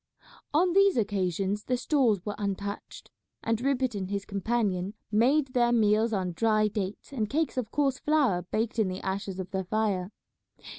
On 0.51 0.73
these 0.73 0.97
occasions 0.97 1.65
the 1.65 1.77
stores 1.77 2.25
were 2.25 2.33
untouched, 2.39 3.11
and 3.43 3.61
Rupert 3.61 3.93
and 3.93 4.09
his 4.09 4.25
companion 4.25 4.95
made 5.11 5.49
their 5.53 5.71
meals 5.71 6.11
on 6.11 6.31
dry 6.31 6.67
dates 6.69 7.11
and 7.13 7.29
cakes 7.29 7.55
of 7.55 7.69
coarse 7.69 7.99
flour 7.99 8.41
baked 8.41 8.79
in 8.79 8.87
the 8.87 9.01
ashes 9.05 9.39
of 9.39 9.51
their 9.51 9.65
fire. 9.65 10.09